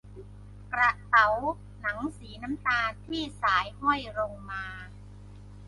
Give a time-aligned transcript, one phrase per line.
[0.73, 1.27] กระเป๋า
[1.81, 4.65] หนังสีน้ำตาลที่สายห้อยลงมา